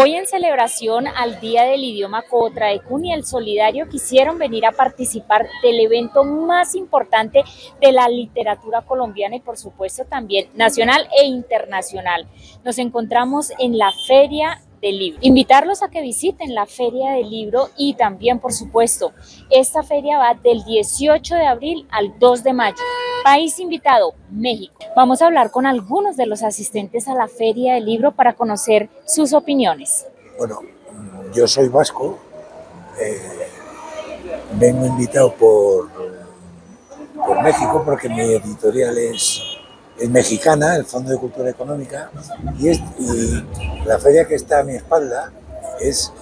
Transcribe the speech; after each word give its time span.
Hoy 0.00 0.14
en 0.14 0.28
celebración 0.28 1.08
al 1.08 1.40
Día 1.40 1.64
del 1.64 1.82
Idioma 1.82 2.22
Cotraecún 2.22 3.04
y 3.04 3.12
el 3.12 3.24
Solidario 3.24 3.88
quisieron 3.88 4.38
venir 4.38 4.64
a 4.64 4.70
participar 4.70 5.48
del 5.60 5.80
evento 5.80 6.22
más 6.22 6.76
importante 6.76 7.42
de 7.80 7.90
la 7.90 8.08
literatura 8.08 8.82
colombiana 8.82 9.34
y 9.34 9.40
por 9.40 9.56
supuesto 9.58 10.04
también 10.04 10.50
nacional 10.54 11.08
e 11.20 11.26
internacional. 11.26 12.28
Nos 12.64 12.78
encontramos 12.78 13.50
en 13.58 13.76
la 13.76 13.90
Feria 14.06 14.62
del 14.80 15.00
libro. 15.00 15.18
Invitarlos 15.20 15.82
a 15.82 15.90
que 15.90 16.00
visiten 16.00 16.54
la 16.54 16.66
Feria 16.66 17.14
del 17.14 17.28
Libro 17.28 17.70
y 17.76 17.94
también, 17.94 18.38
por 18.38 18.52
supuesto, 18.52 19.12
esta 19.50 19.82
feria 19.82 20.16
va 20.18 20.34
del 20.34 20.62
18 20.62 21.34
de 21.34 21.46
abril 21.46 21.88
al 21.90 22.16
2 22.20 22.44
de 22.44 22.52
mayo. 22.52 22.76
País 23.24 23.58
invitado, 23.58 24.14
México. 24.30 24.74
Vamos 24.96 25.22
a 25.22 25.26
hablar 25.26 25.50
con 25.50 25.66
algunos 25.66 26.16
de 26.16 26.26
los 26.26 26.42
asistentes 26.42 27.08
a 27.08 27.14
la 27.14 27.28
Feria 27.28 27.74
del 27.74 27.84
Libro 27.84 28.12
para 28.12 28.34
conocer 28.34 28.88
sus 29.06 29.32
opiniones. 29.32 30.06
Bueno, 30.38 30.60
yo 31.34 31.46
soy 31.46 31.68
vasco, 31.68 32.18
eh, 33.00 33.48
vengo 34.52 34.86
invitado 34.86 35.34
por, 35.34 35.88
por 37.14 37.42
México 37.42 37.82
porque 37.84 38.08
mi 38.08 38.20
editorial 38.20 38.96
es, 38.98 39.42
mexicana, 40.08 40.76
el 40.76 40.84
Fondo 40.84 41.10
de 41.10 41.18
Cultura 41.18 41.50
Económica, 41.50 42.10
y 42.58 42.70
la 43.84 43.98
feria 43.98 44.26
que 44.26 44.36
está 44.36 44.60
a 44.60 44.62
mi 44.62 44.76
espalda 44.76 45.32
es 45.80 46.12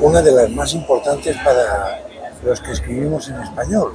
una 0.00 0.20
de 0.20 0.32
las 0.32 0.50
más 0.50 0.74
importantes 0.74 1.36
para 1.44 2.02
los 2.42 2.60
que 2.60 2.72
escribimos 2.72 3.28
en 3.28 3.40
español. 3.40 3.92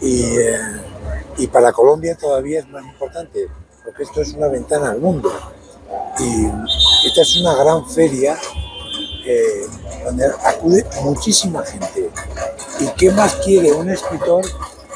Y, 0.00 0.38
eh, 0.38 0.58
y 1.38 1.46
para 1.46 1.72
Colombia 1.72 2.16
todavía 2.16 2.60
es 2.60 2.68
más 2.68 2.84
importante, 2.84 3.48
porque 3.84 4.02
esto 4.02 4.20
es 4.20 4.32
una 4.34 4.48
ventana 4.48 4.90
al 4.90 5.00
mundo. 5.00 5.32
Y 6.18 6.46
esta 7.06 7.22
es 7.22 7.36
una 7.36 7.54
gran 7.54 7.88
feria 7.88 8.36
eh, 9.24 9.66
donde 10.04 10.26
acude 10.44 10.84
muchísima 11.02 11.62
gente. 11.64 12.10
¿Y 12.80 12.86
qué 12.96 13.10
más 13.10 13.34
quiere 13.36 13.72
un 13.72 13.90
escritor 13.90 14.44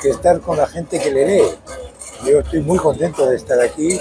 que 0.02 0.10
estar 0.10 0.40
con 0.40 0.56
la 0.56 0.66
gente 0.66 0.98
que 0.98 1.10
le 1.10 1.26
lee? 1.26 1.48
Yo 2.26 2.40
estoy 2.40 2.60
muy 2.60 2.78
contento 2.78 3.26
de 3.26 3.36
estar 3.36 3.60
aquí, 3.60 4.00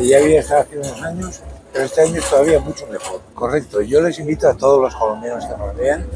ya 0.00 0.18
había 0.18 0.40
estado 0.40 0.62
hace 0.62 0.78
unos 0.78 1.02
años, 1.02 1.40
pero 1.72 1.84
este 1.84 2.00
año 2.00 2.16
es 2.18 2.30
todavía 2.30 2.58
mucho 2.60 2.86
mejor. 2.86 3.20
Correcto, 3.34 3.82
yo 3.82 4.00
les 4.00 4.18
invito 4.18 4.48
a 4.48 4.56
todos 4.56 4.80
los 4.80 4.94
colombianos 4.94 5.44
que 5.44 5.56
nos 5.56 5.76
vean 5.76 6.08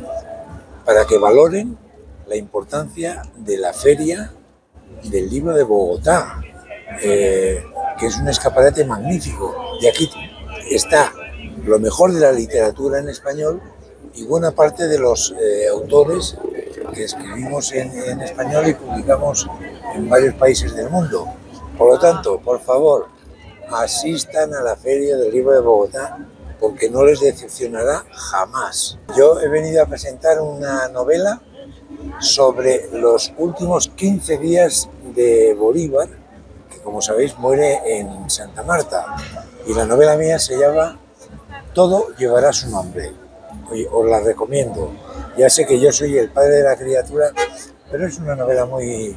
para 0.85 1.05
que 1.07 1.19
valoren 1.19 1.79
la 2.27 2.37
importancia 2.37 3.23
de 3.37 3.59
la 3.59 3.73
feria 3.73 4.33
del 5.05 5.29
libro 5.29 5.55
de 5.55 5.63
Bogotá, 5.63 6.41
eh, 7.03 7.63
que 7.99 8.07
es 8.07 8.17
un 8.19 8.29
escaparate 8.29 8.85
magnífico. 8.85 9.55
Y 9.81 9.87
aquí 9.87 10.11
está 10.71 11.13
lo 11.65 11.79
mejor 11.79 12.13
de 12.13 12.21
la 12.21 12.33
literatura 12.33 12.99
en 12.99 13.09
español 13.09 13.61
y 14.15 14.25
buena 14.25 14.53
parte 14.53 14.87
de 14.87 14.99
los 14.99 15.35
eh, 15.41 15.69
autores 15.69 16.37
que 16.95 17.05
escribimos 17.05 17.73
en, 17.73 17.91
en, 17.91 18.21
español 18.21 18.69
y 18.69 18.75
publicamos 18.75 19.49
en 19.95 20.09
varios 20.09 20.35
países 20.35 20.75
del 20.77 20.91
mundo. 20.91 21.27
Por 21.77 21.93
lo 21.93 21.99
tanto, 21.99 22.39
por 22.41 22.61
favor, 22.61 23.09
asistan 23.71 24.55
a 24.55 24.63
la 24.63 24.77
Feria 24.77 25.17
del 25.17 25.33
Libro 25.33 25.53
de 25.53 25.61
Bogotá 25.61 26.19
porque 26.61 26.89
no 26.89 27.05
les 27.05 27.21
decepcionará 27.21 28.05
jamás. 28.13 28.99
Yo 29.17 29.41
he 29.41 29.49
venido 29.49 29.83
a 29.83 29.87
presentar 29.87 30.41
una 30.41 30.89
novela 30.89 31.43
sobre 32.21 32.89
los 32.93 33.33
últimos 33.39 33.89
15 33.89 34.39
días 34.39 34.89
de 35.15 35.55
Bolívar, 35.55 36.09
que 36.71 36.79
como 36.79 37.03
sabéis 37.03 37.37
muere 37.39 37.81
en 37.99 38.31
Santa 38.31 38.63
Marta. 38.63 39.17
Y 39.67 39.75
la 39.75 39.87
novela 39.87 40.17
mía 40.17 40.39
se 40.39 40.59
llama 40.59 40.99
Todo 41.73 42.15
llevará 42.17 42.53
su 42.53 42.69
nombre. 42.71 43.13
Os 43.91 44.09
la 44.09 44.21
recomiendo. 44.21 44.93
Ya 45.37 45.51
sé 45.51 45.67
que 45.67 45.81
yo 45.81 45.93
soy 45.93 46.17
el 46.19 46.31
padre 46.31 46.57
de 46.57 46.63
la 46.63 46.77
criatura, 46.77 47.33
pero 47.91 48.07
es 48.07 48.19
una 48.19 48.37
novela 48.37 48.67
muy, 48.67 49.17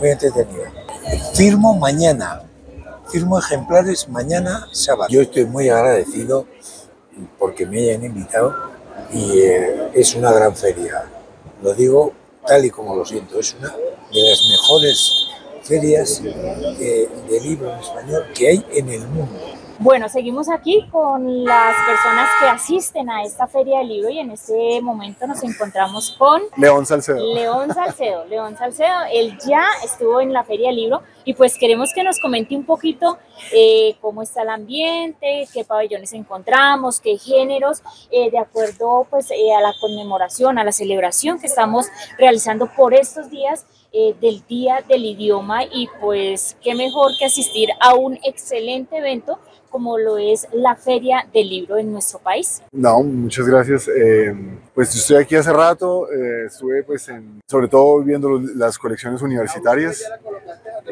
muy 0.00 0.08
entretenida. 0.08 0.72
Firmo 1.34 1.74
mañana, 1.74 2.42
firmo 3.08 3.38
ejemplares 3.38 4.08
mañana 4.08 4.68
sábado. 4.72 5.08
Yo 5.10 5.22
estoy 5.22 5.44
muy 5.46 5.68
agradecido 5.68 6.46
porque 7.38 7.66
me 7.66 7.78
hayan 7.80 8.04
invitado 8.04 8.54
y 9.12 9.40
eh, 9.40 9.90
es 9.94 10.14
una 10.14 10.32
gran 10.32 10.54
feria. 10.54 11.04
Lo 11.62 11.74
digo 11.74 12.12
tal 12.46 12.64
y 12.64 12.70
como 12.70 12.96
lo 12.96 13.04
siento, 13.04 13.38
es 13.38 13.54
una 13.58 13.68
de 13.70 14.22
las 14.22 14.48
mejores 14.50 15.28
ferias 15.62 16.22
eh, 16.24 17.08
de 17.28 17.40
libro 17.40 17.72
en 17.72 17.80
español 17.80 18.24
que 18.34 18.48
hay 18.48 18.64
en 18.72 18.88
el 18.88 19.06
mundo. 19.08 19.55
Bueno, 19.78 20.08
seguimos 20.08 20.48
aquí 20.48 20.86
con 20.90 21.44
las 21.44 21.74
personas 21.86 22.30
que 22.40 22.46
asisten 22.46 23.10
a 23.10 23.22
esta 23.24 23.46
feria 23.46 23.78
del 23.78 23.88
libro 23.88 24.08
y 24.08 24.18
en 24.18 24.30
este 24.30 24.80
momento 24.80 25.26
nos 25.26 25.42
encontramos 25.42 26.16
con 26.18 26.40
León 26.56 26.86
Salcedo. 26.86 27.34
León 27.34 27.74
Salcedo, 27.74 28.24
León 28.24 28.56
Salcedo, 28.56 29.00
él 29.12 29.36
ya 29.46 29.66
estuvo 29.84 30.22
en 30.22 30.32
la 30.32 30.44
feria 30.44 30.68
del 30.68 30.76
libro 30.76 31.02
y 31.24 31.34
pues 31.34 31.58
queremos 31.58 31.92
que 31.94 32.02
nos 32.02 32.18
comente 32.20 32.56
un 32.56 32.64
poquito 32.64 33.18
eh, 33.52 33.96
cómo 34.00 34.22
está 34.22 34.42
el 34.42 34.48
ambiente, 34.48 35.46
qué 35.52 35.62
pabellones 35.64 36.14
encontramos, 36.14 36.98
qué 36.98 37.18
géneros, 37.18 37.82
eh, 38.10 38.30
de 38.30 38.38
acuerdo 38.38 39.06
pues 39.10 39.30
eh, 39.30 39.54
a 39.54 39.60
la 39.60 39.74
conmemoración, 39.78 40.58
a 40.58 40.64
la 40.64 40.72
celebración 40.72 41.38
que 41.38 41.48
estamos 41.48 41.86
realizando 42.18 42.66
por 42.74 42.94
estos 42.94 43.28
días 43.30 43.66
eh, 43.98 44.14
del 44.20 44.44
Día 44.46 44.84
del 44.86 45.06
Idioma 45.06 45.64
y 45.64 45.88
pues 46.00 46.54
qué 46.62 46.74
mejor 46.74 47.12
que 47.18 47.24
asistir 47.24 47.70
a 47.80 47.94
un 47.94 48.18
excelente 48.24 48.98
evento 48.98 49.38
como 49.70 49.96
lo 49.96 50.18
es 50.18 50.46
la 50.52 50.76
Feria 50.76 51.26
del 51.32 51.48
Libro 51.48 51.78
en 51.78 51.92
nuestro 51.92 52.18
país. 52.18 52.62
No, 52.72 53.02
muchas 53.02 53.46
gracias. 53.46 53.88
Eh, 53.88 54.34
pues 54.74 54.92
yo 54.92 55.00
estoy 55.00 55.16
aquí 55.16 55.36
hace 55.36 55.52
rato, 55.52 56.10
eh, 56.12 56.46
estuve 56.46 56.82
pues 56.82 57.08
en, 57.08 57.40
sobre 57.46 57.68
todo 57.68 58.02
viendo 58.02 58.38
las 58.54 58.78
colecciones 58.78 59.22
universitarias, 59.22 60.02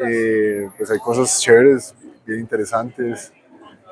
eh, 0.03 0.67
pues 0.77 0.89
hay 0.89 0.99
cosas 0.99 1.39
chéveres, 1.39 1.93
bien 2.25 2.39
interesantes. 2.39 3.31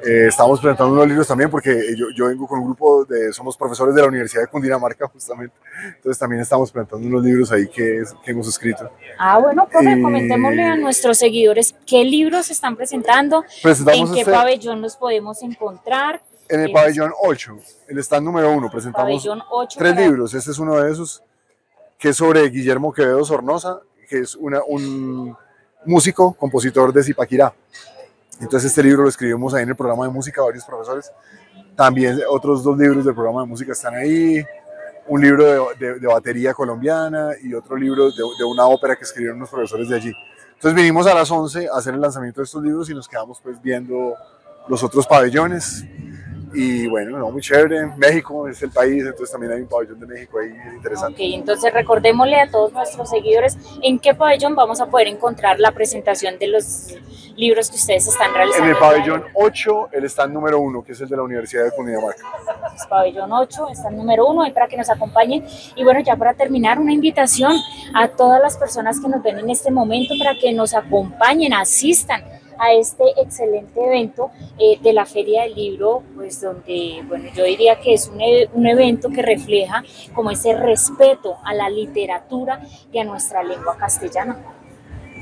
Eh, 0.05 0.27
estamos 0.27 0.59
presentando 0.59 0.93
unos 0.93 1.07
libros 1.07 1.27
también 1.27 1.49
porque 1.49 1.95
yo, 1.95 2.07
yo, 2.13 2.27
vengo 2.27 2.45
con 2.45 2.59
un 2.59 2.65
grupo 2.65 3.05
de, 3.05 3.31
somos 3.31 3.55
profesores 3.55 3.95
de 3.95 4.01
la 4.01 4.07
Universidad 4.07 4.41
de 4.41 4.47
Cundinamarca 4.47 5.07
justamente, 5.07 5.55
entonces 5.95 6.19
también 6.19 6.41
estamos 6.41 6.71
presentando 6.71 7.07
unos 7.07 7.23
libros 7.23 7.51
ahí 7.51 7.67
que, 7.67 8.03
que 8.23 8.31
hemos 8.31 8.47
escrito. 8.47 8.89
Ah, 9.17 9.39
bueno, 9.39 9.67
profe, 9.67 9.91
y... 9.97 10.01
comentémosle 10.01 10.63
a 10.63 10.75
nuestros 10.75 11.17
seguidores 11.17 11.73
qué 11.85 12.03
libros 12.03 12.51
están 12.51 12.75
presentando, 12.75 13.45
en 13.63 14.13
qué 14.13 14.19
este... 14.19 14.31
pabellón 14.31 14.81
los 14.81 14.97
podemos 14.97 15.41
encontrar. 15.41 16.21
En 16.49 16.59
el 16.59 16.71
pabellón 16.71 17.13
8, 17.21 17.57
el 17.87 17.99
stand 17.99 18.25
número 18.25 18.51
1, 18.51 18.69
presentamos 18.69 19.25
8, 19.49 19.79
tres 19.79 19.93
para... 19.93 20.05
libros, 20.05 20.33
este 20.33 20.51
es 20.51 20.59
uno 20.59 20.75
de 20.81 20.91
esos, 20.91 21.23
que 21.97 22.09
es 22.09 22.17
sobre 22.17 22.49
Guillermo 22.49 22.91
Quevedo 22.91 23.23
Sornosa, 23.23 23.79
que 24.09 24.19
es 24.19 24.35
una, 24.35 24.61
un 24.67 25.35
músico, 25.85 26.33
compositor 26.33 26.91
de 26.91 27.03
Zipaquirá. 27.03 27.53
Entonces 28.39 28.71
este 28.71 28.83
libro 28.83 29.03
lo 29.03 29.09
escribimos 29.09 29.53
ahí 29.53 29.63
en 29.63 29.69
el 29.69 29.75
programa 29.75 30.05
de 30.05 30.11
música, 30.11 30.41
varios 30.41 30.65
profesores. 30.65 31.11
También 31.75 32.19
otros 32.29 32.63
dos 32.63 32.77
libros 32.77 33.05
del 33.05 33.13
programa 33.13 33.41
de 33.41 33.47
música 33.47 33.71
están 33.71 33.95
ahí. 33.95 34.43
Un 35.07 35.21
libro 35.21 35.73
de, 35.77 35.85
de, 35.85 35.99
de 35.99 36.07
batería 36.07 36.53
colombiana 36.53 37.31
y 37.41 37.53
otro 37.53 37.75
libro 37.75 38.05
de, 38.09 38.23
de, 38.37 38.43
una 38.45 38.65
ópera 38.65 38.95
que 38.95 39.03
escribieron 39.03 39.37
unos 39.37 39.49
profesores 39.49 39.89
de 39.89 39.95
allí. 39.95 40.13
Entonces 40.53 40.75
vinimos 40.75 41.05
a 41.07 41.13
las 41.13 41.29
11 41.29 41.67
a 41.67 41.77
hacer 41.77 41.93
el 41.93 41.99
lanzamiento 41.99 42.39
de 42.39 42.45
estos 42.45 42.63
libros 42.63 42.89
y 42.89 42.93
nos 42.93 43.07
quedamos 43.07 43.39
pues 43.41 43.61
viendo 43.61 44.13
los 44.67 44.81
otros 44.81 45.05
pabellones. 45.05 45.83
Y 46.53 46.87
bueno, 46.87 47.17
no, 47.17 47.31
muy 47.31 47.41
chévere. 47.41 47.87
México 47.97 48.47
es 48.47 48.61
el 48.61 48.71
país, 48.71 49.03
entonces 49.03 49.31
también 49.31 49.53
hay 49.53 49.61
un 49.61 49.67
pabellón 49.67 49.99
de 49.99 50.05
México 50.05 50.39
ahí 50.39 50.53
interesante. 50.75 51.13
Ok, 51.13 51.33
entonces 51.33 51.73
recordémosle 51.73 52.39
a 52.39 52.49
todos 52.49 52.71
nuestros 52.73 53.09
seguidores 53.09 53.57
en 53.81 53.99
qué 53.99 54.13
pabellón 54.13 54.55
vamos 54.55 54.79
a 54.81 54.87
poder 54.87 55.07
encontrar 55.07 55.59
la 55.59 55.71
presentación 55.71 56.37
de 56.37 56.47
los 56.47 56.93
libros 57.35 57.69
que 57.69 57.75
ustedes 57.75 58.07
están 58.07 58.33
realizando. 58.33 58.65
En 58.65 58.71
el 58.71 58.77
pabellón 58.77 59.23
8, 59.33 59.89
el 59.93 60.05
stand 60.05 60.33
número 60.33 60.59
1, 60.59 60.83
que 60.83 60.91
es 60.91 61.01
el 61.01 61.09
de 61.09 61.17
la 61.17 61.23
Universidad 61.23 61.63
de 61.65 61.71
Cundinamarca. 61.71 62.23
Es 62.75 62.85
pabellón 62.87 63.31
8, 63.31 63.67
stand 63.71 63.97
número 63.97 64.27
1, 64.27 64.43
ahí 64.43 64.51
para 64.51 64.67
que 64.67 64.77
nos 64.77 64.89
acompañen. 64.89 65.45
Y 65.75 65.83
bueno, 65.83 66.01
ya 66.01 66.15
para 66.15 66.33
terminar, 66.33 66.79
una 66.79 66.93
invitación 66.93 67.55
a 67.95 68.07
todas 68.09 68.41
las 68.41 68.57
personas 68.57 68.99
que 68.99 69.07
nos 69.07 69.23
ven 69.23 69.39
en 69.39 69.49
este 69.49 69.71
momento 69.71 70.13
para 70.19 70.37
que 70.39 70.53
nos 70.53 70.73
acompañen, 70.73 71.53
asistan 71.53 72.23
a 72.59 72.73
este 72.73 73.03
excelente 73.21 73.83
evento 73.83 74.31
eh, 74.59 74.79
de 74.81 74.93
la 74.93 75.05
Feria 75.05 75.43
del 75.43 75.55
Libro, 75.55 76.03
pues 76.15 76.41
donde, 76.41 77.03
bueno, 77.07 77.29
yo 77.35 77.43
diría 77.43 77.79
que 77.79 77.93
es 77.93 78.07
un, 78.07 78.21
e 78.21 78.49
un, 78.53 78.67
evento 78.67 79.09
que 79.09 79.21
refleja 79.21 79.83
como 80.13 80.31
ese 80.31 80.55
respeto 80.55 81.37
a 81.43 81.53
la 81.53 81.69
literatura 81.69 82.61
y 82.91 82.99
a 82.99 83.03
nuestra 83.03 83.43
lengua 83.43 83.77
castellana. 83.77 84.37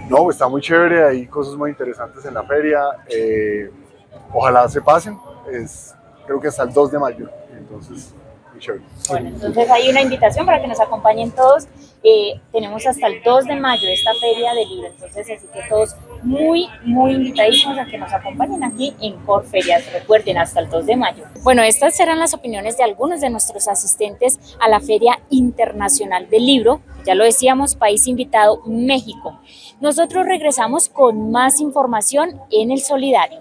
No, 0.09 0.29
está 0.29 0.47
muy 0.47 0.61
chévere, 0.61 1.07
hay 1.07 1.27
cosas 1.27 1.55
muy 1.55 1.69
interesantes 1.69 2.25
en 2.25 2.33
la 2.33 2.43
feria, 2.43 2.81
eh, 3.07 3.71
ojalá 4.33 4.67
se 4.67 4.81
pasen, 4.81 5.17
es, 5.51 5.95
creo 6.25 6.39
que 6.39 6.49
hasta 6.49 6.63
el 6.63 6.73
2 6.73 6.91
de 6.91 6.99
mayo, 6.99 7.29
entonces 7.57 8.13
muy 8.51 8.59
chévere. 8.59 8.83
Bueno, 9.07 9.29
entonces 9.29 9.69
hay 9.69 9.89
una 9.89 10.01
invitación 10.01 10.45
para 10.45 10.61
que 10.61 10.67
nos 10.67 10.79
acompañen 10.79 11.31
todos, 11.31 11.67
eh, 12.03 12.41
tenemos 12.51 12.85
hasta 12.85 13.07
el 13.07 13.21
2 13.23 13.45
de 13.45 13.55
mayo 13.55 13.87
esta 13.87 14.11
Feria 14.19 14.53
del 14.53 14.67
Libro, 14.67 14.87
entonces 14.87 15.29
así 15.29 15.47
que 15.47 15.61
todos 15.69 15.95
muy, 16.23 16.67
muy 16.83 17.13
invitadísimos 17.13 17.77
a 17.77 17.85
que 17.85 17.97
nos 17.97 18.13
acompañen 18.13 18.63
aquí 18.63 18.93
en 19.01 19.17
Corferias. 19.25 19.91
Recuerden, 19.91 20.37
hasta 20.37 20.59
el 20.59 20.69
2 20.69 20.85
de 20.85 20.95
mayo. 20.95 21.23
Bueno, 21.43 21.63
estas 21.63 21.95
serán 21.95 22.19
las 22.19 22.33
opiniones 22.33 22.77
de 22.77 22.83
algunos 22.83 23.21
de 23.21 23.29
nuestros 23.29 23.67
asistentes 23.67 24.39
a 24.59 24.69
la 24.69 24.79
Feria 24.79 25.19
Internacional 25.29 26.29
del 26.29 26.45
Libro. 26.45 26.81
Ya 27.05 27.15
lo 27.15 27.23
decíamos, 27.23 27.75
país 27.75 28.07
invitado 28.07 28.61
México. 28.65 29.39
Nosotros 29.79 30.25
regresamos 30.25 30.89
con 30.89 31.31
más 31.31 31.59
información 31.59 32.39
en 32.51 32.71
el 32.71 32.81
Solidario. 32.81 33.39